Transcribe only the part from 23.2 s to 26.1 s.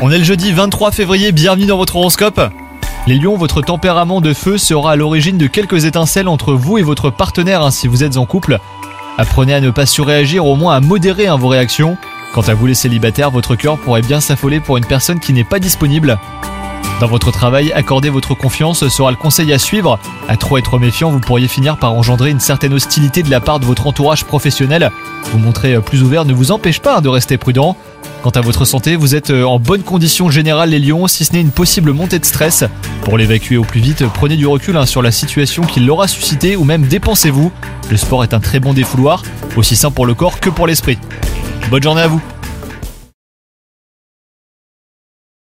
de la part de votre entourage professionnel. Vous montrer plus